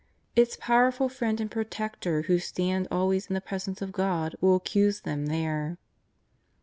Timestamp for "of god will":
3.83-4.55